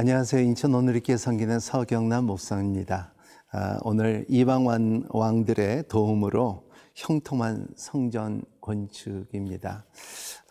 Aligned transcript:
안녕하세요. 0.00 0.42
인천 0.42 0.76
오늘리께 0.76 1.16
섬기는 1.16 1.58
서경남 1.58 2.26
목사입니다. 2.26 3.12
아, 3.50 3.80
오늘 3.82 4.24
이방 4.28 4.64
왕들의 5.08 5.88
도움으로 5.88 6.70
형통한 6.94 7.66
성전 7.74 8.42
건축입니다. 8.60 9.84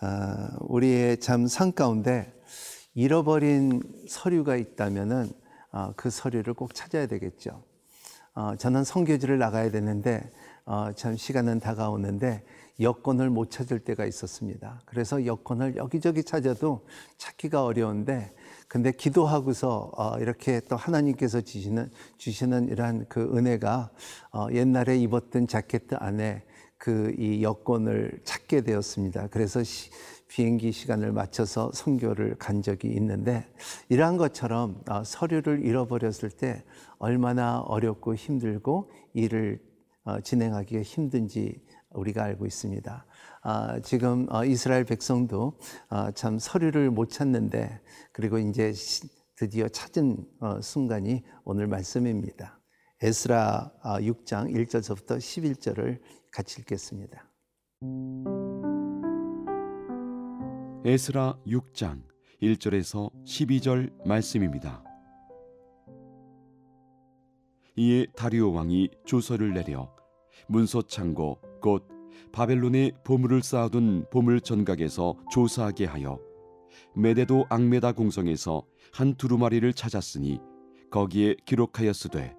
아, 0.01 0.49
우리의 0.59 1.21
참 1.21 1.45
삶 1.47 1.71
가운데 1.71 2.29
잃어버린 2.93 3.81
서류가 4.09 4.57
있다면은 4.57 5.31
아, 5.71 5.93
그 5.95 6.09
서류를 6.09 6.53
꼭 6.53 6.75
찾아야 6.75 7.07
되겠죠. 7.07 7.63
어, 8.35 8.57
저는 8.57 8.83
성교지를 8.83 9.37
나가야 9.37 9.71
되는데 9.71 10.29
어, 10.65 10.91
참 10.93 11.15
시간은 11.15 11.61
다가오는데 11.61 12.43
여권을 12.79 13.29
못 13.29 13.49
찾을 13.49 13.79
때가 13.79 14.05
있었습니다. 14.05 14.81
그래서 14.85 15.25
여권을 15.25 15.77
여기저기 15.77 16.23
찾아도 16.23 16.85
찾기가 17.17 17.63
어려운데 17.63 18.31
근데 18.67 18.91
기도하고서 18.91 19.91
어, 19.95 20.19
이렇게 20.19 20.61
또 20.69 20.75
하나님께서 20.75 21.41
주시는 21.41 21.89
주시는 22.17 22.69
이러한 22.69 23.05
그 23.09 23.21
은혜가 23.35 23.89
어, 24.33 24.47
옛날에 24.51 24.97
입었던 24.97 25.47
자켓 25.47 25.83
안에 25.93 26.43
그 26.77 27.15
이 27.17 27.41
여권을 27.41 28.21
찾게 28.23 28.61
되었습니다. 28.61 29.27
그래서 29.27 29.63
시, 29.63 29.89
비행기 30.27 30.71
시간을 30.71 31.11
맞춰서 31.11 31.71
선교를 31.73 32.35
간 32.37 32.61
적이 32.61 32.89
있는데 32.89 33.47
이러한 33.89 34.17
것처럼 34.17 34.81
어, 34.87 35.03
서류를 35.03 35.65
잃어버렸을 35.65 36.29
때 36.29 36.63
얼마나 36.99 37.59
어렵고 37.61 38.15
힘들고 38.15 38.91
일을 39.13 39.59
진행하기가 40.23 40.83
힘든지 40.83 41.59
우리가 41.97 42.23
알고 42.23 42.45
있습니다. 42.45 43.05
아, 43.41 43.79
지금 43.81 44.27
어, 44.31 44.45
이스라엘 44.45 44.85
백성도 44.85 45.59
어, 45.89 46.11
참 46.11 46.39
서류를 46.39 46.91
못 46.91 47.09
찾는데 47.09 47.81
그리고 48.11 48.37
이제 48.37 48.73
드디어 49.35 49.67
찾은 49.67 50.25
어, 50.39 50.61
순간이 50.61 51.23
오늘 51.43 51.67
말씀입니다. 51.67 52.59
에스라 53.01 53.71
6장 53.83 54.51
1절부터 54.51 55.17
11절을 55.17 55.99
같이 56.31 56.61
읽겠습니다. 56.61 57.29
에스라 60.83 61.37
6장 61.45 62.01
1절에서 62.41 63.11
12절 63.23 64.07
말씀입니다. 64.07 64.83
이에 67.75 68.07
다리오 68.15 68.53
왕이 68.53 68.89
조서를 69.05 69.53
내려 69.53 69.93
문서 70.47 70.81
창고 70.81 71.39
곧 71.61 71.87
바벨론에 72.31 72.91
보물을 73.03 73.41
쌓아둔 73.41 74.05
보물 74.11 74.41
전각에서 74.41 75.15
조사하게 75.31 75.85
하여 75.85 76.19
메데도 76.95 77.45
앙메다 77.49 77.93
공성에서 77.93 78.63
한 78.93 79.15
두루마리를 79.15 79.71
찾았으니 79.73 80.39
거기에 80.89 81.35
기록하였으되 81.45 82.35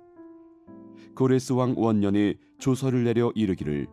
고레스 1.14 1.52
왕 1.52 1.74
원년에 1.76 2.34
조서를 2.58 3.04
내려 3.04 3.32
이르기를 3.34 3.86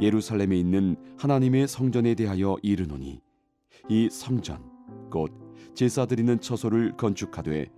예루살렘에 0.00 0.56
있는 0.56 0.96
하나님의 1.18 1.68
성전에 1.68 2.14
대하여 2.14 2.56
이르노니 2.62 3.20
이 3.88 4.08
성전 4.10 4.62
곧 5.10 5.32
제사 5.74 6.06
드리는 6.06 6.40
처소를 6.40 6.96
건축하되 6.96 7.70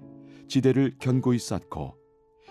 지대를 0.48 0.96
견고히 0.98 1.38
쌓고 1.38 1.96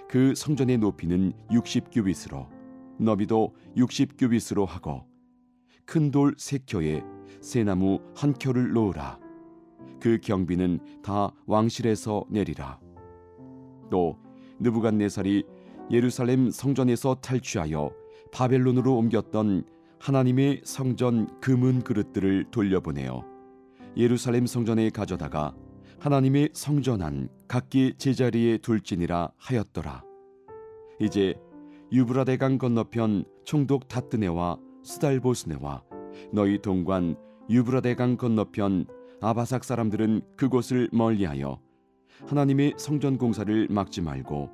그 0.09 0.33
성전의 0.35 0.77
높이는 0.77 1.33
60규빗으로 1.49 2.56
너비도 2.99 3.55
60규빗으로 3.75 4.65
하고 4.65 5.05
큰 5.85 6.11
돌 6.11 6.35
세 6.37 6.59
켜에 6.65 7.01
새나무 7.41 8.01
한 8.15 8.33
켜를 8.33 8.73
놓으라. 8.73 9.19
그 9.99 10.19
경비는 10.21 11.01
다 11.01 11.31
왕실에서 11.45 12.25
내리라. 12.29 12.79
또 13.89 14.17
느부갓네살이 14.59 15.43
예루살렘 15.91 16.51
성전에서 16.51 17.15
탈취하여 17.15 17.91
바벨론으로 18.31 18.97
옮겼던 18.97 19.63
하나님의 19.99 20.61
성전 20.65 21.39
금은 21.39 21.81
그릇들을 21.81 22.51
돌려보내어 22.51 23.23
예루살렘 23.95 24.45
성전에 24.45 24.89
가져다가 24.89 25.55
하나님의 25.99 26.49
성전안 26.53 27.29
각기 27.47 27.93
제자리에 27.97 28.57
둘지니라 28.59 29.31
하였더라. 29.37 30.03
이제 30.99 31.35
유브라데강 31.89 32.57
건너편 32.57 33.23
총독 33.45 33.87
다뜨네와 33.87 34.57
스달보스네와 34.83 35.83
너희 36.33 36.61
동관 36.61 37.15
유브라데강 37.49 38.17
건너편 38.17 38.85
아바삭 39.21 39.63
사람들은 39.63 40.21
그곳을 40.35 40.89
멀리하여 40.91 41.61
하나님의 42.27 42.73
성전 42.77 43.17
공사를 43.17 43.67
막지 43.69 44.01
말고 44.01 44.49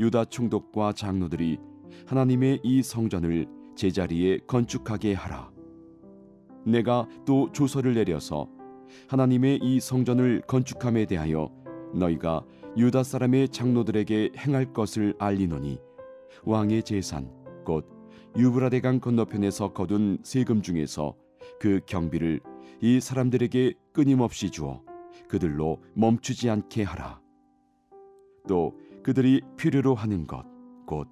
유다 0.00 0.26
총독과 0.26 0.94
장로들이 0.94 1.58
하나님의 2.06 2.60
이 2.62 2.82
성전을 2.82 3.46
제자리에 3.76 4.38
건축하게 4.46 5.12
하라. 5.12 5.50
내가 6.64 7.06
또 7.26 7.52
조서를 7.52 7.94
내려서 7.94 8.48
하나님의 9.08 9.58
이 9.62 9.78
성전을 9.78 10.42
건축함에 10.46 11.04
대하여 11.04 11.50
너희가 11.94 12.44
유다 12.78 13.02
사람의 13.02 13.50
장로들에게 13.50 14.32
행할 14.38 14.72
것을 14.72 15.14
알리노니 15.18 15.78
왕의 16.48 16.82
재산 16.82 17.30
곧 17.64 17.86
유브라데강 18.36 19.00
건너편에서 19.00 19.72
거둔 19.72 20.18
세금 20.22 20.62
중에서 20.62 21.14
그 21.60 21.80
경비를 21.86 22.40
이 22.80 23.00
사람들에게 23.00 23.74
끊임없이 23.92 24.50
주어 24.50 24.82
그들로 25.28 25.82
멈추지 25.94 26.48
않게 26.48 26.84
하라. 26.84 27.20
또 28.48 28.74
그들이 29.02 29.42
필요로 29.56 29.94
하는 29.94 30.26
것 30.26 30.58
곧 30.88 31.06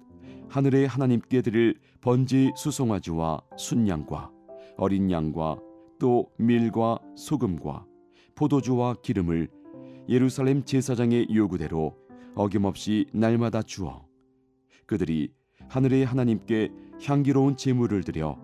하늘의 0.49 0.87
하나님께 0.87 1.43
드릴 1.43 1.79
번지 2.01 2.51
수송아지와 2.55 3.41
순양과 3.57 4.31
어린 4.75 5.11
양과 5.11 5.59
또 5.99 6.31
밀과 6.39 6.97
소금과 7.15 7.85
포도주와 8.33 8.95
기름을 9.03 9.49
예루살렘 10.09 10.63
제사장의 10.63 11.27
요구대로 11.31 11.95
어김없이 12.33 13.05
날마다 13.13 13.61
주어 13.61 14.06
그들이 14.87 15.31
하늘의 15.69 16.05
하나님께 16.05 16.71
향기로운 17.03 17.57
제물을 17.57 18.03
드려 18.03 18.39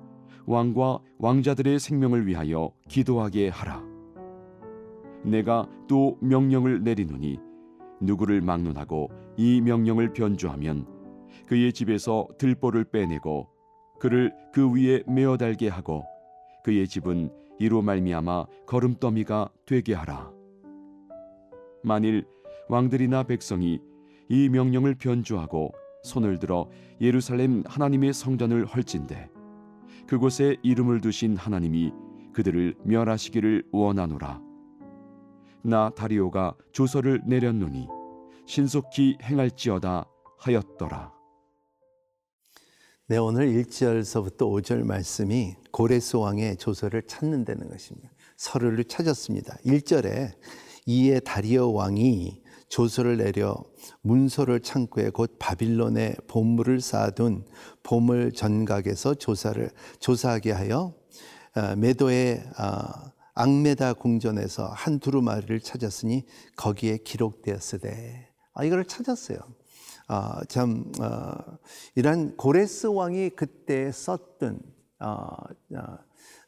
왕과 0.46 1.00
왕자들의 1.18 1.80
생명을 1.80 2.28
위하여 2.28 2.72
기도하게 2.90 3.50
하라. 3.50 3.82
내가 5.24 5.68
또 5.88 6.18
명령을 6.22 6.84
내리노니 6.84 7.40
누구를 8.02 8.42
막론하고 8.42 9.10
이 9.38 9.62
명령을 9.62 10.12
변조하면 10.12 10.86
그의 11.48 11.72
집에서 11.72 12.28
들보를 12.38 12.84
빼내고 12.84 13.48
그를 14.00 14.34
그 14.54 14.70
위에 14.70 15.04
메어 15.08 15.38
달게 15.38 15.70
하고 15.70 16.04
그의 16.64 16.88
집은 16.88 17.32
이로 17.58 17.82
말미암아 17.82 18.46
거름더미가 18.66 19.50
되게 19.66 19.94
하라. 19.94 20.32
만일 21.84 22.26
왕들이나 22.68 23.24
백성이 23.24 23.80
이 24.28 24.50
명령을 24.50 24.96
변조하고 24.96 25.74
손을 26.04 26.38
들어 26.38 26.70
예루살렘 27.00 27.64
하나님의 27.66 28.14
성전을 28.14 28.66
헐진대 28.66 29.30
그곳에 30.06 30.58
이름을 30.62 31.00
두신 31.00 31.38
하나님이 31.38 31.94
그들을 32.34 32.76
멸하시기를 32.84 33.70
원하노라 33.72 34.42
나 35.64 35.90
다리오가 35.92 36.56
조서를 36.74 37.22
내렸노니 37.26 37.88
신속히 38.46 39.18
행할지어다 39.22 40.06
하였더라 40.40 41.14
네, 43.08 43.18
오늘 43.18 43.48
1절서부터 43.48 44.40
5절 44.40 44.84
말씀이 44.84 45.56
고레스 45.72 46.16
왕의 46.16 46.56
조서를 46.56 47.02
찾는다는 47.04 47.70
것입니다. 47.70 48.10
서류를 48.38 48.86
찾았습니다. 48.86 49.58
1절에 49.66 50.32
이에 50.86 51.20
다리오 51.20 51.74
왕이 51.74 52.43
조서를 52.74 53.18
내려 53.18 53.56
문서를 54.02 54.60
창고에 54.60 55.12
곧 55.12 55.36
바빌론에 55.38 56.16
보물을 56.28 56.82
쌓아둔 56.82 57.46
보물 57.84 58.32
전각에서 58.32 59.14
조사를 59.14 59.70
조사하게 60.00 60.54
하여 60.54 60.96
어, 61.56 61.76
메도의 61.76 62.44
어, 62.58 63.12
앙메다 63.36 63.94
궁전에서 63.94 64.66
한 64.70 64.98
두루마리를 64.98 65.60
찾았으니 65.60 66.26
거기에 66.56 66.98
기록되었으되 66.98 68.28
아 68.56 68.64
이거를 68.64 68.86
찾았어요. 68.86 69.38
아, 70.08 70.42
참 70.48 70.92
어, 71.00 71.60
이런 71.94 72.36
고레스 72.38 72.88
왕이 72.88 73.32
그때 73.36 73.92
썼던 73.92 74.60
어, 75.00 75.28
어, 75.76 75.98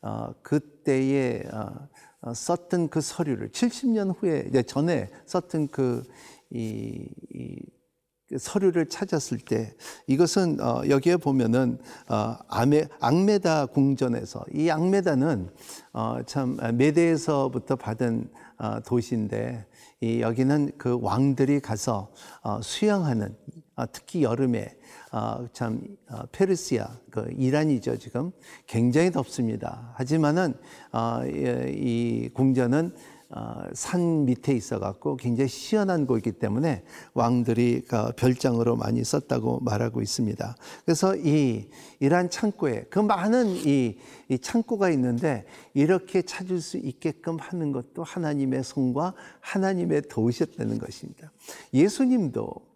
어 0.02 0.34
그때의 0.42 1.44
어, 1.54 1.60
어, 1.60 1.88
썼던 2.34 2.90
그 2.90 3.02
서류를 3.02 3.50
70년 3.50 4.14
후에 4.18 4.50
전에 4.64 5.10
썼던 5.26 5.68
그 5.70 6.04
이, 6.52 7.08
이그 7.34 8.38
서류를 8.40 8.88
찾았을 8.88 9.40
때 9.40 9.74
이것은 10.08 10.60
어, 10.62 10.82
여기에 10.88 11.18
보면은 11.18 11.80
어, 12.10 12.36
아메, 12.48 12.88
앙메다 13.00 13.68
궁전에서 13.68 14.46
이 14.54 14.70
앙메다는 14.70 15.50
어, 15.94 16.18
참 16.26 16.58
메대에서부터 16.74 17.76
받은 17.76 18.30
어, 18.58 18.80
도시인데 18.82 19.66
이 20.02 20.22
여기는 20.22 20.72
그 20.78 20.98
왕들이 21.02 21.60
가서 21.60 22.12
어, 22.42 22.62
수영하는 22.62 23.28
어, 23.28 23.65
특히 23.92 24.24
여름에 24.24 24.78
어, 25.12 25.46
참 25.54 25.82
어, 26.10 26.24
페르시아 26.32 26.88
그 27.10 27.28
이란이죠 27.38 27.98
지금 27.98 28.32
굉장히 28.68 29.12
덥습니다. 29.12 29.92
하지만은 29.96 30.54
어, 30.92 31.22
이, 31.26 32.26
이 32.26 32.30
궁전은 32.34 32.94
어, 33.30 33.64
산 33.74 34.26
밑에 34.26 34.54
있어갖고 34.54 35.18
굉장히 35.18 35.50
시원한 35.50 36.06
곳이기 36.06 36.34
때문에 36.34 36.84
왕들이 37.14 37.82
그 37.88 38.12
별장으로 38.16 38.76
많이 38.76 39.04
썼다고 39.04 39.60
말하고 39.62 40.02
있습니다. 40.02 40.56
그래서 40.86 41.16
이 41.16 41.68
이란 42.00 42.30
창고에 42.30 42.86
그 42.90 43.00
많은 43.00 43.56
이, 43.66 43.98
이 44.30 44.38
창고가 44.38 44.90
있는데 44.92 45.46
이렇게 45.74 46.22
찾을 46.22 46.62
수 46.62 46.78
있게끔 46.78 47.38
하는 47.38 47.72
것도 47.72 48.04
하나님의 48.04 48.64
손과 48.64 49.14
하나님의 49.42 50.04
도우셨다는 50.04 50.78
것입니다. 50.78 51.32
예수님도 51.74 52.48
아, 52.48 52.75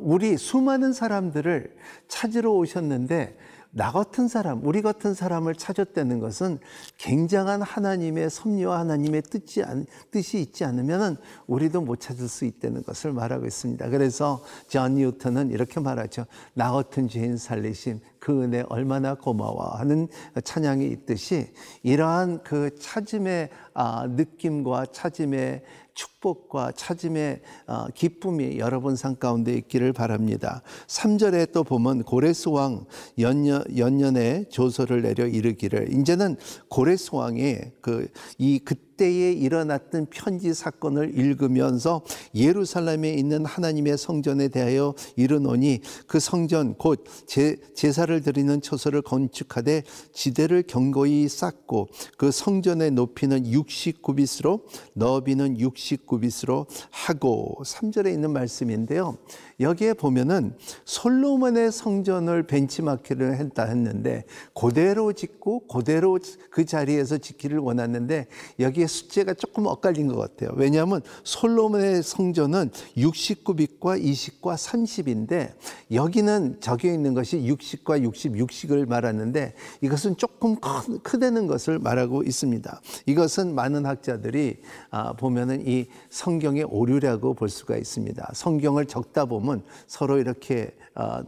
우리 0.00 0.36
수많은 0.36 0.92
사람들을 0.92 1.76
찾으러 2.08 2.52
오셨는데 2.52 3.36
나 3.70 3.92
같은 3.92 4.28
사람, 4.28 4.64
우리 4.64 4.80
같은 4.80 5.12
사람을 5.12 5.54
찾았다는 5.54 6.20
것은 6.20 6.58
굉장한 6.96 7.60
하나님의 7.60 8.30
섭리와 8.30 8.78
하나님의 8.80 9.22
뜻이, 9.22 9.62
뜻이 10.10 10.40
있지 10.40 10.64
않으면 10.64 11.18
우리도 11.46 11.82
못 11.82 12.00
찾을 12.00 12.28
수 12.28 12.46
있다는 12.46 12.82
것을 12.82 13.12
말하고 13.12 13.46
있습니다. 13.46 13.90
그래서 13.90 14.42
존 14.68 14.94
뉴턴은 14.94 15.50
이렇게 15.50 15.80
말하죠. 15.80 16.24
나 16.54 16.72
같은 16.72 17.08
죄인 17.08 17.36
살리심, 17.36 18.00
그 18.18 18.42
은혜 18.42 18.64
얼마나 18.68 19.14
고마워 19.14 19.76
하는 19.76 20.08
찬양이 20.42 20.86
있듯이 20.86 21.52
이러한 21.82 22.42
그 22.42 22.74
찾음의 22.80 23.50
아, 23.74 24.06
느낌과 24.08 24.86
찾음의 24.92 25.62
축복과 25.98 26.72
찾음의 26.76 27.40
어, 27.66 27.86
기쁨이 27.92 28.58
여러분 28.58 28.94
삶 28.94 29.16
가운데 29.16 29.52
있기를 29.54 29.92
바랍니다. 29.92 30.62
3절에 30.86 31.50
또 31.50 31.64
보면 31.64 32.04
고레스 32.04 32.50
왕 32.50 32.84
연년, 33.18 33.64
연년에 33.76 34.48
조서를 34.48 35.02
내려 35.02 35.26
이르기를 35.26 35.92
이제는 35.92 36.36
고레스 36.68 37.10
왕이 37.12 37.56
그이 37.80 38.60
그 38.64 38.76
때에 38.98 39.32
일어났던 39.32 40.08
편지 40.10 40.52
사건을 40.52 41.18
읽으면서 41.18 42.02
예루살렘에 42.34 43.14
있는 43.14 43.46
하나님의 43.46 43.96
성전에 43.96 44.48
대하여 44.48 44.94
이르노니 45.16 45.80
그 46.06 46.20
성전 46.20 46.74
곧 46.74 47.04
제, 47.26 47.56
제사를 47.74 48.20
드리는 48.20 48.60
처소를 48.60 49.00
건축하되 49.00 49.84
지대를 50.12 50.64
견고히 50.64 51.28
쌓고 51.28 51.88
그 52.18 52.30
성전의 52.30 52.90
높이는 52.90 53.44
60구빗으로 53.44 54.62
너비는 54.92 55.56
60구빗으로 55.56 56.66
하고 56.90 57.62
3절에 57.64 58.12
있는 58.12 58.32
말씀인데요. 58.32 59.16
여기에 59.60 59.94
보면은 59.94 60.54
솔로몬의 60.84 61.72
성전을 61.72 62.44
벤치마크를 62.44 63.36
했다 63.38 63.64
했는데 63.64 64.24
그대로 64.54 65.12
짓고 65.12 65.66
그대로 65.66 66.18
그 66.50 66.64
자리에서 66.64 67.18
짓기를 67.18 67.58
원했는데 67.58 68.26
여기에 68.58 68.87
숫자가 68.88 69.34
조금 69.34 69.66
엇갈린 69.66 70.08
것 70.08 70.16
같아요. 70.16 70.50
왜냐하면 70.56 71.02
솔로몬의 71.24 72.02
성전은 72.02 72.70
69빛과 72.96 74.02
20과 74.02 74.54
30인데 74.56 75.52
여기는 75.92 76.60
적혀 76.60 76.92
있는 76.92 77.14
것이 77.14 77.38
60과 77.38 78.02
60, 78.02 78.32
60을 78.32 78.88
말하는데 78.88 79.54
이것은 79.82 80.16
조금 80.16 80.56
크다는 81.02 81.46
것을 81.46 81.78
말하고 81.78 82.22
있습니다. 82.22 82.80
이것은 83.06 83.54
많은 83.54 83.86
학자들이 83.86 84.60
아, 84.90 85.12
보면은 85.12 85.66
이 85.66 85.86
성경의 86.10 86.64
오류라고 86.64 87.34
볼 87.34 87.48
수가 87.48 87.76
있습니다. 87.76 88.32
성경을 88.34 88.86
적다 88.86 89.26
보면 89.26 89.62
서로 89.86 90.18
이렇게 90.18 90.74
어, 90.94 91.22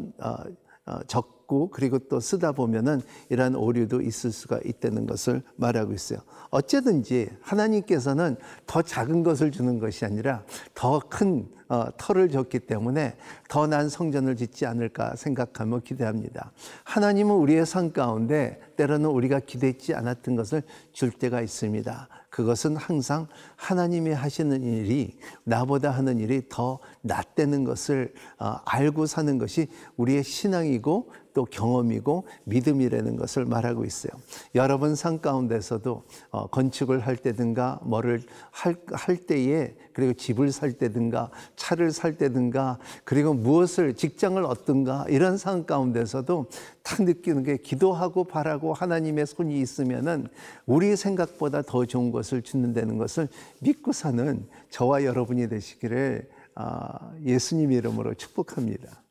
적고 1.51 1.71
그리고 1.71 1.99
또 1.99 2.21
쓰다 2.21 2.53
보면은 2.53 3.03
이러한 3.29 3.57
오류도 3.57 4.01
있을 4.03 4.31
수가 4.31 4.61
있다는 4.65 5.07
것을 5.07 5.43
말하고 5.57 5.93
있어요. 5.93 6.21
어쨌든지 6.51 7.29
하나님께서는 7.43 8.37
더 8.67 8.81
작은 8.81 9.25
것을 9.25 9.51
주는 9.51 9.79
것이 9.81 10.05
아니라 10.05 10.45
더큰 10.75 11.49
어, 11.69 11.87
터를 11.97 12.31
줬기 12.31 12.61
때문에 12.61 13.17
더 13.49 13.67
난 13.67 13.89
성전을 13.89 14.35
짓지 14.35 14.67
않을까 14.67 15.15
생각하며 15.15 15.81
기대합니다. 15.81 16.51
하나님은 16.83 17.37
우리의 17.37 17.65
삶 17.65 17.93
가운데 17.93 18.59
때로는 18.77 19.09
우리가 19.09 19.39
기대했지 19.39 19.95
않았던 19.95 20.35
것을 20.35 20.63
줄 20.93 21.13
때가 21.13 21.41
있습니다. 21.41 22.09
그것은 22.31 22.77
항상 22.77 23.29
하나님이 23.55 24.11
하시는 24.11 24.63
일이 24.63 25.17
나보다 25.45 25.91
하는 25.91 26.19
일이 26.19 26.43
더 26.49 26.81
낫다는 27.03 27.63
것을 27.63 28.15
어, 28.39 28.57
알고 28.65 29.07
사는 29.07 29.39
것이 29.39 29.69
우리의 29.97 30.25
신앙이고 30.25 31.13
또 31.33 31.45
경험이고 31.45 32.25
믿음이라는 32.45 33.17
것을 33.17 33.45
말하고 33.45 33.85
있어요. 33.85 34.13
여러분 34.55 34.95
삶 34.95 35.21
가운데서도 35.21 36.05
어, 36.31 36.47
건축을 36.49 37.01
할 37.01 37.17
때든가 37.17 37.81
뭐를 37.83 38.23
할, 38.51 38.77
할 38.93 39.17
때에 39.17 39.75
그리고 39.93 40.13
집을 40.15 40.53
살 40.53 40.73
때든가 40.73 41.31
차를 41.57 41.93
살 41.93 42.17
때든가 42.17 42.79
그리고 43.05 43.35
무엇을 43.35 43.95
직장을 43.95 44.43
얻든가 44.43 45.07
이런 45.09 45.37
상황 45.37 45.65
가운데서도 45.65 46.47
딱 46.83 47.03
느끼는 47.03 47.43
게 47.43 47.57
기도하고 47.57 48.25
바라고 48.25 48.73
하나님의 48.73 49.27
손이 49.27 49.61
있으면은 49.61 50.29
우리 50.67 50.97
생각보다 50.97 51.63
더 51.63 51.85
좋은 51.85 52.13
것을 52.13 52.43
주는다는 52.43 52.99
것을 52.99 53.29
믿고 53.61 53.93
사는 53.93 54.47
저와 54.71 55.05
여러분이 55.05 55.49
되시기를 55.49 56.29
아, 56.55 57.13
예수님 57.25 57.73
이름으로 57.73 58.15
축복합니다. 58.15 59.03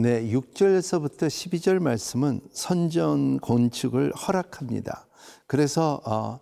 네, 0.00 0.28
6절에서부터 0.28 1.26
12절 1.26 1.80
말씀은 1.80 2.40
선전 2.52 3.40
건축을 3.40 4.12
허락합니다. 4.14 5.08
그래서 5.48 6.00
어, 6.06 6.38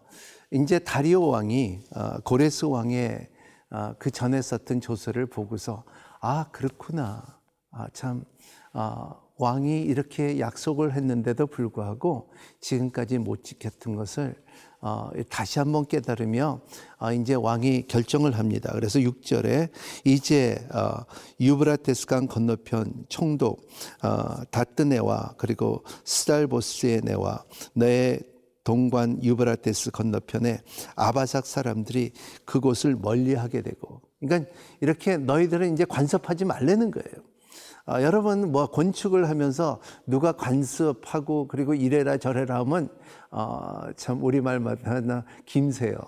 이제 0.50 0.78
다리오 0.78 1.28
왕이 1.28 1.80
어, 1.94 2.18
고레스 2.20 2.66
왕의 2.66 3.30
어, 3.70 3.94
그 3.98 4.10
전에 4.10 4.42
썼던 4.42 4.82
조서를 4.82 5.24
보고서 5.24 5.84
아 6.20 6.50
그렇구나. 6.52 7.40
아, 7.70 7.88
참 7.94 8.26
어, 8.74 9.22
왕이 9.38 9.84
이렇게 9.84 10.38
약속을 10.38 10.92
했는데도 10.92 11.46
불구하고 11.46 12.30
지금까지 12.60 13.16
못 13.16 13.42
지켰던 13.42 13.96
것을 13.96 14.36
어, 14.80 15.10
다시 15.28 15.58
한번 15.58 15.86
깨달으며 15.86 16.60
어, 16.98 17.12
이제 17.12 17.34
왕이 17.34 17.86
결정을 17.88 18.38
합니다. 18.38 18.72
그래서 18.74 18.98
6절에 18.98 19.70
이제 20.04 20.66
어, 20.72 21.04
유브라테스 21.40 22.06
강 22.06 22.26
건너편 22.26 23.06
총독 23.08 23.66
어, 24.02 24.44
다뜨네와 24.50 25.34
그리고 25.38 25.84
스달보스의 26.04 27.02
네와 27.04 27.44
너의 27.74 28.20
동관 28.64 29.22
유브라테스 29.22 29.92
건너편에 29.92 30.60
아바삭 30.96 31.46
사람들이 31.46 32.10
그곳을 32.44 32.96
멀리하게 32.96 33.62
되고 33.62 34.02
그러니까 34.20 34.50
이렇게 34.80 35.16
너희들은 35.16 35.72
이제 35.72 35.84
관섭하지 35.84 36.44
말라는 36.44 36.90
거예요. 36.90 37.26
아, 37.88 38.02
여러분 38.02 38.50
뭐 38.50 38.66
건축을 38.66 39.28
하면서 39.28 39.80
누가 40.06 40.32
관습하고 40.32 41.46
그리고 41.46 41.72
이래라 41.74 42.16
저래라 42.16 42.58
하면 42.60 42.88
어, 43.36 43.82
참 43.96 44.24
우리말마다 44.24 45.24
김새요. 45.44 45.98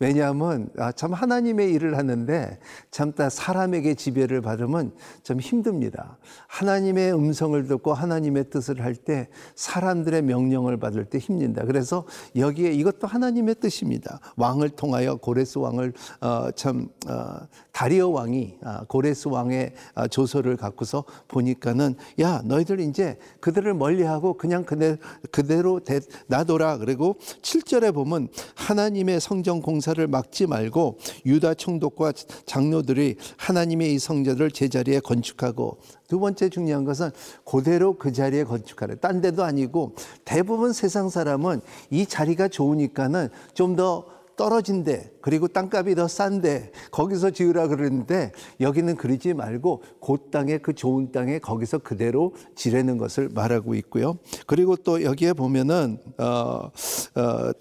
왜냐하면 0.00 0.68
아, 0.78 0.92
참 0.92 1.12
하나님의 1.12 1.72
일을 1.72 1.98
하는데 1.98 2.58
참 2.92 3.12
사람에게 3.28 3.94
지배를 3.94 4.40
받으면 4.42 4.92
좀 5.24 5.40
힘듭니다. 5.40 6.18
하나님의 6.46 7.12
음성을 7.14 7.66
듣고 7.66 7.94
하나님의 7.94 8.50
뜻을 8.50 8.84
할 8.84 8.94
때 8.94 9.28
사람들의 9.54 10.22
명령을 10.22 10.76
받을 10.76 11.04
때 11.04 11.18
힘든다. 11.18 11.64
그래서 11.64 12.04
여기에 12.34 12.72
이것도 12.72 13.06
하나님의 13.06 13.56
뜻입니다. 13.56 14.20
왕을 14.36 14.70
통하여 14.70 15.16
고레스 15.16 15.58
왕을 15.58 15.92
어, 16.20 16.50
참 16.52 16.88
어, 17.08 17.46
다리오 17.72 18.10
왕이 18.12 18.58
아, 18.64 18.84
고레스 18.88 19.28
왕의 19.28 19.72
아, 19.94 20.08
조서를 20.08 20.56
갖고서 20.56 21.04
보니까는 21.28 21.94
야 22.20 22.42
너희들 22.44 22.80
이제 22.80 23.18
그들을 23.40 23.72
멀리하고 23.74 24.34
그냥 24.34 24.64
그대, 24.64 24.96
그대로 25.30 25.80
놔둬라 26.26 26.67
지으라. 26.68 26.76
그리고 26.76 27.16
7절에 27.40 27.94
보면 27.94 28.28
하나님의 28.54 29.20
성전 29.20 29.62
공사를 29.62 30.06
막지 30.06 30.46
말고 30.46 30.98
유다 31.24 31.54
총독과 31.54 32.12
장로들이 32.44 33.16
하나님의 33.38 33.94
이 33.94 33.98
성전을 33.98 34.50
제자리에 34.50 35.00
건축하고 35.00 35.78
두 36.08 36.20
번째 36.20 36.50
중요한 36.50 36.84
것은 36.84 37.10
그대로 37.44 37.96
그 37.96 38.12
자리에 38.12 38.44
건축하래. 38.44 38.96
딴 38.96 39.20
데도 39.22 39.44
아니고 39.44 39.94
대부분 40.24 40.72
세상 40.72 41.08
사람은 41.08 41.62
이 41.90 42.04
자리가 42.04 42.48
좋으니까는 42.48 43.30
좀더 43.54 44.17
떨어진데 44.38 45.10
그리고 45.20 45.48
땅값이 45.48 45.96
더 45.96 46.08
싼데 46.08 46.70
거기서 46.92 47.30
지으라 47.32 47.66
그랬는데 47.68 48.32
여기는 48.60 48.94
그러지 48.94 49.34
말고 49.34 49.82
그 50.00 50.30
땅에 50.30 50.56
그 50.56 50.72
좋은 50.72 51.12
땅에 51.12 51.38
거기서 51.40 51.78
그대로 51.78 52.34
지르는 52.54 52.96
것을 52.96 53.28
말하고 53.28 53.74
있고요. 53.74 54.16
그리고 54.46 54.76
또 54.76 55.02
여기에 55.02 55.34
보면은 55.34 55.98
어, 56.16 56.24
어, 56.24 56.70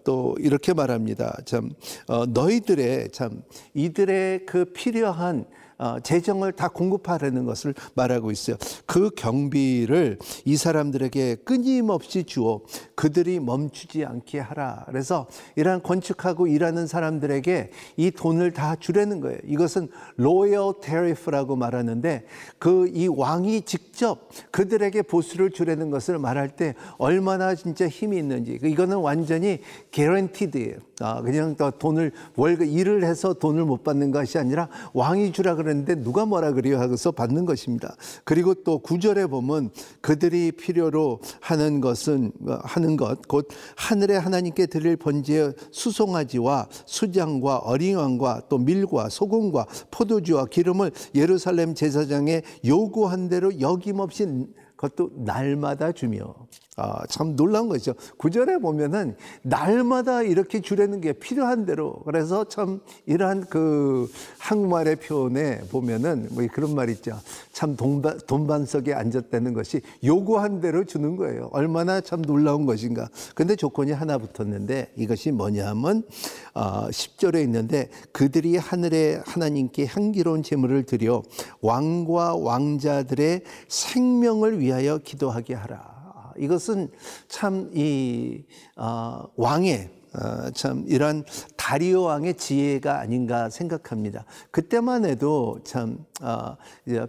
또 0.06 0.36
이렇게 0.40 0.74
말합니다. 0.74 1.38
참 1.46 1.72
어, 2.08 2.26
너희들의 2.28 3.10
참 3.12 3.42
이들의 3.74 4.46
그 4.46 4.66
필요한 4.66 5.40
어, 5.40 5.48
재정을 6.04 6.52
다 6.52 6.68
공급하려는 6.68 7.46
것을 7.46 7.74
말하고 7.94 8.32
있어요. 8.32 8.58
그 8.86 9.10
경비를 9.12 10.18
이 10.46 10.58
사람들에게 10.58 11.36
끊임없이 11.46 12.24
주어 12.24 12.62
그들이 12.96 13.40
멈추지 13.40 14.06
않게 14.06 14.40
하라. 14.40 14.86
그래서 14.88 15.28
이러한 15.56 15.84
건축하고 15.84 16.48
일하는 16.48 16.88
사람들에게 16.88 17.72
이 17.98 18.12
돈을 18.12 18.52
다 18.54 18.76
주려는 18.76 19.22
거예요. 19.22 19.38
이것은 19.46 19.90
로열 20.18 20.76
테리프라고 20.82 21.56
말하는데 21.56 22.26
그 22.58 22.88
이 22.98 23.08
왕이 23.08 23.62
직접 23.62 24.30
그들에게 24.52 25.04
보수를 25.04 25.52
주려는 25.52 25.90
것을 25.90 26.18
말할 26.18 26.50
때 26.56 26.76
얼마나 26.98 27.56
진짜 27.56 27.88
힘이 27.88 28.18
있는지 28.18 28.60
이거는 28.64 28.98
완전히 28.98 29.62
개런티드예요. 29.92 30.78
아, 31.00 31.22
그냥 31.22 31.56
또 31.56 31.70
돈을 31.70 32.12
월급 32.36 32.68
일을 32.68 33.04
해서 33.04 33.34
돈을 33.34 33.66
못 33.66 33.84
받는 33.84 34.12
것이 34.12 34.38
아니라 34.38 34.68
왕이 34.94 35.32
주라 35.32 35.56
그 35.56 35.62
랬는데 35.68 36.02
누가 36.02 36.26
뭐라 36.26 36.54
그래요 36.54 36.80
하고서 36.80 37.12
받는 37.12 37.46
것입니다. 37.46 37.96
그리고 38.24 38.54
또 38.56 38.80
구절에 38.80 39.28
보면 39.28 39.70
그들이 40.02 40.52
필요로 40.54 41.20
하는 41.42 41.82
것은 41.82 42.32
하는 42.64 42.98
것 42.98 43.28
곧 43.28 43.48
하늘에 43.76 44.16
하나님께 44.16 44.68
드릴 44.68 44.96
번제의 44.98 45.54
수송아지와 45.72 46.68
수장과 46.86 47.58
어린왕과 47.60 48.44
또 48.50 48.58
밀과 48.58 49.10
소금과 49.10 49.68
포도주와 49.92 50.46
기름을 50.46 50.92
예루살렘 51.16 51.76
제사장에 51.76 52.42
요구한 52.66 53.30
대로 53.30 53.60
여김없이 53.60 54.48
그것도 54.76 55.12
날마다 55.16 55.92
주며 55.92 56.36
아, 56.80 57.04
참 57.10 57.36
놀라운 57.36 57.70
것이죠. 57.70 57.96
구절에 58.18 58.60
보면은 58.60 59.16
날마다 59.42 60.22
이렇게 60.22 60.62
주려는 60.62 61.02
게 61.02 61.12
필요한 61.12 61.66
대로 61.66 62.04
그래서 62.06 62.44
참 62.44 62.82
이러한 63.08 63.48
그 63.50 64.08
한국말의 64.38 64.98
표현에 64.98 65.62
보면은 65.72 66.28
뭐 66.30 66.46
그런 66.54 66.76
말 66.76 66.90
있죠. 66.92 67.20
참 67.52 67.76
돈반, 67.76 68.20
돈반석에 68.28 68.94
앉았다는 68.94 69.56
것이 69.56 69.82
요구한 70.04 70.62
대로 70.62 70.84
주는 70.84 71.16
거예요. 71.16 71.50
얼마나 71.52 72.00
참 72.00 72.22
놀라운 72.22 72.68
것인가. 72.68 73.10
근데 73.34 73.56
조건이 73.56 73.92
하나 73.92 74.20
붙었는데 74.20 74.92
이것이 74.98 75.32
뭐냐 75.32 75.68
하면 75.70 76.04
어, 76.54 76.90
10절에 76.90 77.42
있는데 77.42 77.90
그들이 78.12 78.56
하늘에 78.56 79.20
하나님께 79.26 79.88
향기로운 79.88 80.44
제물을 80.44 80.84
드려 80.84 81.24
왕과 81.62 82.36
왕자들의 82.36 83.42
생명을 83.68 84.60
위하여 84.60 85.00
기도하게 85.00 85.56
하라. 85.56 85.97
이것은 86.40 86.90
참이 87.28 88.44
어, 88.76 89.24
왕의 89.36 89.90
어, 90.14 90.50
참 90.52 90.84
이런 90.88 91.24
다리오 91.58 92.04
왕의 92.04 92.36
지혜가 92.36 93.00
아닌가 93.00 93.50
생각합니다. 93.50 94.26
그때만 94.52 95.06
해도 95.06 95.60
참 95.64 96.06
어, 96.22 96.56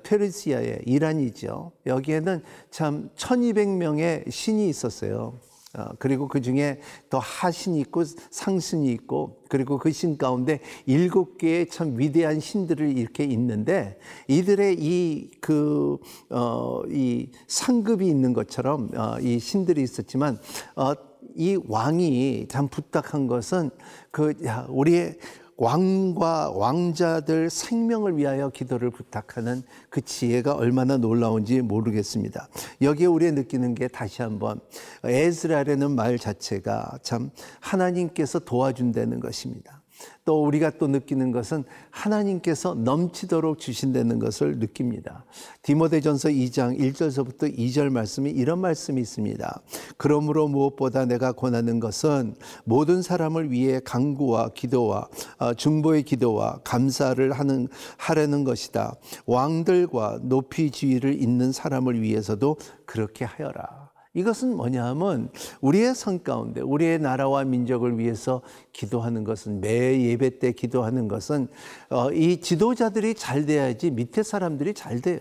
페르시아의 0.02 0.80
이란이죠. 0.85 1.73
여기에는 1.87 2.42
참 2.70 3.11
1200명의 3.16 4.30
신이 4.30 4.68
있었어요. 4.68 5.38
어, 5.76 5.90
그리고 5.98 6.28
그 6.28 6.40
중에 6.40 6.80
또 7.10 7.18
하신이 7.18 7.78
있고 7.80 8.04
상신이 8.30 8.90
있고 8.92 9.42
그리고 9.48 9.78
그 9.78 9.92
신 9.92 10.16
가운데 10.16 10.60
일곱 10.87 11.38
개의 11.38 11.68
참 11.68 11.98
위대한 11.98 12.40
신들을 12.40 12.96
이렇게 12.96 13.25
있는데 13.25 13.98
이들의 14.28 14.76
이 14.78 15.30
그어이 15.40 17.30
상급이 17.46 18.06
있는 18.06 18.32
것처럼 18.32 18.90
어, 18.96 19.18
이 19.20 19.38
신들이 19.38 19.82
있었지만 19.82 20.38
어, 20.76 20.92
이 21.34 21.58
왕이 21.66 22.46
참 22.48 22.68
부탁한 22.68 23.26
것은 23.26 23.70
그 24.10 24.34
야, 24.44 24.66
우리의 24.68 25.18
왕과 25.58 26.52
왕자들 26.52 27.50
생명을 27.50 28.16
위하여 28.16 28.48
기도를 28.48 28.90
부탁하는 28.90 29.62
그 29.90 30.00
지혜가 30.00 30.54
얼마나 30.54 30.96
놀라운지 30.96 31.62
모르겠습니다. 31.62 32.48
여기에 32.80 33.06
우리가 33.06 33.32
느끼는 33.32 33.74
게 33.74 33.88
다시 33.88 34.22
한번 34.22 34.60
에스라라는 35.02 35.90
말 35.90 36.16
자체가 36.16 37.00
참 37.02 37.30
하나님께서 37.60 38.38
도와준다는 38.38 39.18
것입니다. 39.18 39.77
또 40.25 40.45
우리가 40.45 40.73
또 40.78 40.87
느끼는 40.87 41.33
것은 41.33 41.64
하나님께서 41.90 42.75
넘치도록 42.75 43.59
주신다는 43.59 44.19
것을 44.19 44.59
느낍니다. 44.59 45.25
디모데전서 45.62 46.28
2장 46.28 46.78
1절서부터 46.78 47.57
2절 47.57 47.90
말씀이 47.90 48.31
이런 48.31 48.61
말씀이 48.61 49.00
있습니다. 49.00 49.62
그러므로 49.97 50.49
무엇보다 50.49 51.07
내가 51.07 51.33
권하는 51.33 51.81
것은 51.81 52.35
모든 52.64 53.02
사람을 53.02 53.50
위해 53.50 53.81
강구와 53.83 54.50
기도와 54.55 55.09
어, 55.38 55.55
중보의 55.55 56.02
기도와 56.02 56.61
감사를 56.64 57.33
하는 57.33 57.69
하려는 57.97 58.45
것이다. 58.45 58.95
왕들과 59.26 60.21
높이 60.23 60.71
지위를 60.71 61.23
잇는 61.23 61.52
사람을 61.52 62.02
위해서도 62.02 62.57
그렇게 62.85 63.25
하여라. 63.25 63.88
이것은 64.14 64.56
뭐냐 64.56 64.84
하면 64.86 65.30
우리의 65.60 65.94
성 65.94 66.18
가운데 66.20 66.60
우리의 66.60 66.98
나라와 66.98 67.44
민족을 67.44 67.98
위해서 67.98 68.42
기도하는 68.72 69.24
것은 69.24 69.60
매 69.60 70.00
예배 70.00 70.38
때 70.38 70.52
기도하는 70.52 71.08
것은 71.08 71.48
어, 71.90 72.10
이 72.12 72.40
지도자들이 72.40 73.14
잘 73.14 73.46
돼야지 73.46 73.90
밑에 73.90 74.22
사람들이 74.22 74.74
잘 74.74 75.00
돼요. 75.00 75.20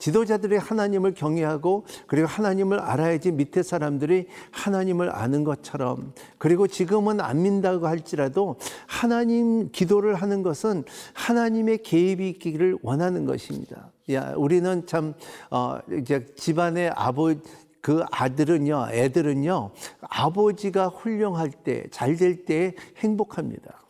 지도자들이 0.00 0.56
하나님을 0.56 1.14
경외하고 1.14 1.84
그리고 2.06 2.26
하나님을 2.26 2.80
알아야지 2.80 3.32
밑에 3.32 3.62
사람들이 3.62 4.26
하나님을 4.50 5.14
아는 5.14 5.44
것처럼 5.44 6.14
그리고 6.38 6.66
지금은 6.66 7.20
안 7.20 7.42
민다고 7.42 7.86
할지라도 7.86 8.56
하나님 8.86 9.70
기도를 9.70 10.14
하는 10.14 10.42
것은 10.42 10.84
하나님의 11.12 11.82
개입이 11.82 12.28
있기를 12.30 12.78
원하는 12.82 13.26
것입니다. 13.26 13.92
야, 14.12 14.32
우리는 14.36 14.86
참, 14.86 15.14
어, 15.50 15.78
이제 16.00 16.26
집안의 16.34 16.90
아버, 16.96 17.32
그 17.80 18.04
아들은요, 18.10 18.88
애들은요, 18.92 19.70
아버지가 20.00 20.88
훌륭할 20.88 21.50
때, 21.50 21.86
잘 21.90 22.16
될 22.16 22.44
때 22.44 22.74
행복합니다. 22.98 23.80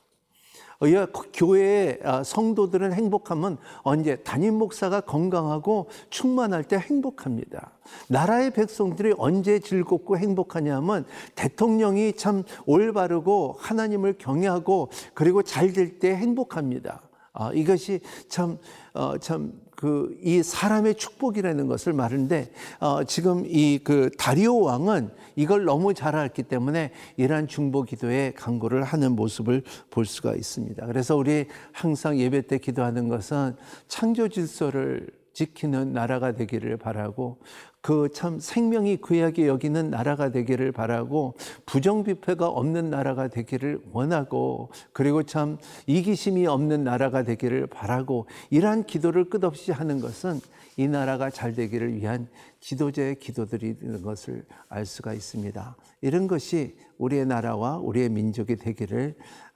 어, 0.83 0.87
교회 1.35 1.99
아, 2.05 2.23
성도들은 2.25 2.95
행복하면 2.95 3.59
언제 3.83 4.17
담임 4.17 4.55
목사가 4.55 5.03
건강하고 5.03 5.89
충만할 6.09 6.65
때 6.65 6.79
행복합니다. 6.79 7.73
나라의 8.09 8.53
백성들이 8.53 9.15
언제 9.19 9.59
즐겁고 9.59 10.17
행복하냐면 10.17 11.05
대통령이 11.35 12.15
참 12.15 12.45
올바르고 12.65 13.57
하나님을 13.59 14.17
경외하고 14.17 14.89
그리고 15.13 15.43
잘 15.43 15.75
될 15.75 15.99
때 15.99 16.17
행복합니다. 16.17 17.03
아, 17.35 17.53
이것이 17.53 18.01
참, 18.29 18.59
어, 18.95 19.19
참, 19.19 19.53
그, 19.81 20.15
이 20.23 20.43
사람의 20.43 20.97
축복이라는 20.97 21.67
것을 21.67 21.95
말하는데, 21.95 22.51
어, 22.81 23.03
지금 23.05 23.45
이 23.47 23.81
그 23.83 24.11
다리오 24.19 24.61
왕은 24.61 25.11
이걸 25.37 25.65
너무 25.65 25.95
잘 25.95 26.15
알기 26.15 26.43
때문에 26.45 26.91
이러한 27.17 27.49
중보 27.49 27.83
기도에 27.83 28.33
강구를 28.37 28.85
하는 28.85 29.17
모습을 29.17 29.63
볼 29.91 30.05
수가 30.05 30.35
있습니다. 30.35 30.87
그래서 30.87 31.17
우리 31.17 31.47
항상 31.73 32.19
예배 32.19 32.43
때 32.43 32.59
기도하는 32.59 33.09
것은 33.09 33.57
창조 33.89 34.29
질서를 34.29 35.09
지키는 35.33 35.93
나라가 35.93 36.33
되기를 36.33 36.77
바라고 36.77 37.39
그 37.83 38.09
참 38.13 38.39
생명이 38.39 38.99
귀하게 39.07 39.47
여기는 39.47 39.91
나라가 39.91 40.31
되기를 40.31 40.73
바라고 40.73 41.35
부정비패가 41.67 42.47
없는 42.47 42.91
나라가 42.91 43.29
되기를 43.29 43.81
원하고 43.93 44.71
그리고 44.93 45.23
참 45.23 45.59
이기심이 45.87 46.47
없는 46.47 46.85
나라가 46.85 47.23
되기를 47.23 47.67
바라고 47.69 48.27
이러한 48.51 48.85
기도를 48.85 49.31
끝없이 49.31 49.73
하는 49.73 50.01
것은 50.01 50.41
이 50.77 50.89
나라가 50.89 51.31
잘 51.31 51.55
되기를 51.55 51.95
위한 51.97 52.29
지도자의 52.61 53.19
기도들이 53.19 53.77
있는 53.81 54.03
것을 54.03 54.45
알 54.69 54.87
수가 54.87 55.15
있습니다. 55.15 55.77
이런 56.03 56.27
것이 56.27 56.77
우리의 56.99 57.27
나라와 57.27 57.79
우리의 57.79 58.09
민족이 58.09 58.57
되기를 58.57 59.15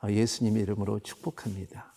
예수님 0.08 0.56
이름으로 0.56 1.00
축복합니다. 1.00 1.94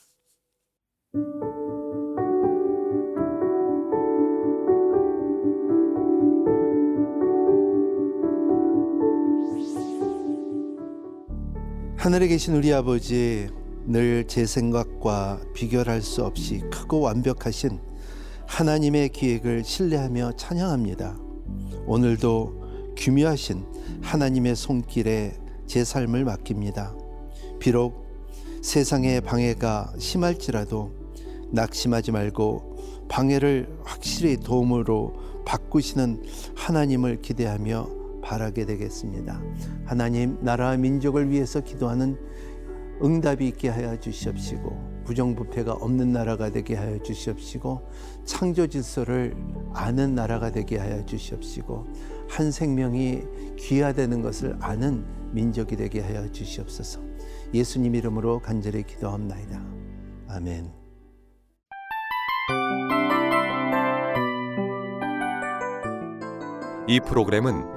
하늘에 11.97 12.27
계신 12.27 12.55
우리 12.55 12.71
아버지 12.71 13.49
늘 13.87 14.23
제 14.27 14.45
생각과 14.45 15.41
비교할 15.55 16.01
수 16.03 16.23
없이 16.23 16.61
크고 16.71 16.99
완벽하신 16.99 17.79
하나님의 18.45 19.09
계획을 19.09 19.63
신뢰하며 19.63 20.33
찬양합니다. 20.33 21.17
오늘도 21.87 22.93
규묘하신 22.97 23.65
하나님의 24.01 24.55
손길에 24.55 25.33
제 25.65 25.83
삶을 25.83 26.23
맡깁니다. 26.23 26.93
비록 27.59 28.05
세상의 28.61 29.21
방해가 29.21 29.93
심할지라도 29.97 30.91
낙심하지 31.51 32.11
말고 32.11 33.07
방해를 33.09 33.79
확실히 33.83 34.37
도움으로 34.37 35.15
바꾸시는 35.45 36.21
하나님을 36.55 37.21
기대하며 37.23 37.96
바라게 38.27 38.65
되겠습니다. 38.65 39.41
하나님 39.85 40.37
나라와 40.41 40.75
민족을 40.75 41.29
위해서 41.29 41.61
기도하는 41.61 42.17
응답이 43.01 43.47
있게 43.47 43.69
하여 43.69 43.97
주시옵시고 43.97 45.05
부정부패가 45.05 45.71
없는 45.71 46.11
나라가 46.11 46.51
되게 46.51 46.75
하여 46.75 47.01
주시옵시고 47.01 47.87
창조 48.25 48.67
질서를 48.67 49.33
아는 49.73 50.13
나라가 50.13 50.51
되게 50.51 50.77
하여 50.77 51.05
주시옵시고 51.05 51.87
한 52.27 52.51
생명이 52.51 53.23
귀하되는 53.57 54.21
것을 54.21 54.57
아는 54.59 55.05
민족이 55.31 55.77
되게 55.77 56.01
하여 56.01 56.29
주시옵소서. 56.29 56.99
예수님 57.53 57.95
이름으로 57.95 58.39
간절히 58.39 58.83
기도합나이다. 58.83 59.63
아멘. 60.27 60.69
이 66.89 66.99
프로그램은 66.99 67.76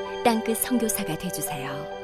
땅끝 0.23 0.57
선교사가 0.57 1.17
되주세요. 1.17 2.00